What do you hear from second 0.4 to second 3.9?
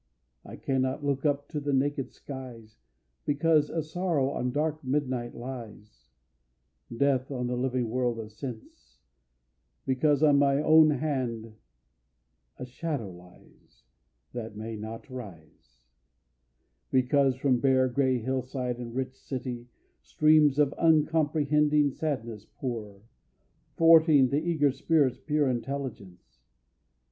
I cannot look up to the naked skies Because a